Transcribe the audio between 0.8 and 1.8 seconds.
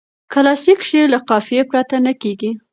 شعر له قافیه